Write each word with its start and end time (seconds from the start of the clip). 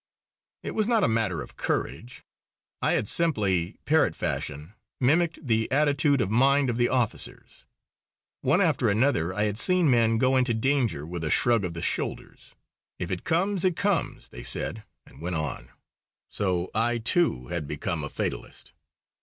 It 0.63 0.71
was 0.71 0.87
not 0.87 1.03
a 1.03 1.07
matter 1.07 1.43
of 1.43 1.57
courage. 1.57 2.25
I 2.81 2.93
had 2.93 3.07
simply, 3.07 3.77
parrot 3.85 4.15
fashion, 4.15 4.73
mimicked 4.99 5.45
the 5.45 5.71
attitude 5.71 6.21
of 6.21 6.31
mind 6.31 6.71
of 6.71 6.77
the 6.77 6.89
officers. 6.89 7.67
One 8.41 8.61
after 8.61 8.89
another 8.89 9.31
I 9.31 9.43
had 9.43 9.59
seen 9.59 9.91
men 9.91 10.17
go 10.17 10.37
into 10.37 10.55
danger 10.55 11.05
with 11.05 11.23
a 11.23 11.29
shrug 11.29 11.63
of 11.63 11.75
the 11.75 11.83
shoulders. 11.83 12.55
"If 12.97 13.11
it 13.11 13.23
comes 13.23 13.63
it 13.63 13.75
comes!" 13.75 14.29
they 14.29 14.41
said, 14.41 14.85
and 15.05 15.21
went 15.21 15.35
on. 15.35 15.69
So 16.31 16.71
I, 16.73 16.97
too, 16.97 17.49
had 17.49 17.67
become 17.67 18.03
a 18.03 18.09
fatalist. 18.09 18.73